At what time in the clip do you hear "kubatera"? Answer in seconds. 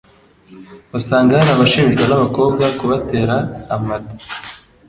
2.79-3.35